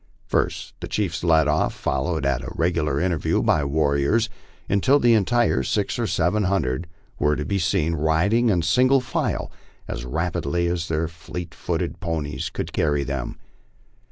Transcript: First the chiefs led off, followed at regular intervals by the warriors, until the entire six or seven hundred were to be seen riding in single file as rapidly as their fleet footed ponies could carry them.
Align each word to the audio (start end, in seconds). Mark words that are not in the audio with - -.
First 0.25 0.73
the 0.79 0.87
chiefs 0.87 1.23
led 1.23 1.47
off, 1.47 1.75
followed 1.75 2.25
at 2.25 2.41
regular 2.57 2.99
intervals 2.99 3.45
by 3.45 3.59
the 3.59 3.67
warriors, 3.67 4.29
until 4.67 4.97
the 4.97 5.13
entire 5.13 5.61
six 5.61 5.99
or 5.99 6.07
seven 6.07 6.45
hundred 6.45 6.87
were 7.19 7.35
to 7.35 7.45
be 7.45 7.59
seen 7.59 7.93
riding 7.93 8.49
in 8.49 8.63
single 8.63 8.99
file 9.01 9.51
as 9.87 10.03
rapidly 10.03 10.65
as 10.65 10.87
their 10.87 11.07
fleet 11.07 11.53
footed 11.53 11.99
ponies 11.99 12.49
could 12.49 12.73
carry 12.73 13.03
them. 13.03 13.37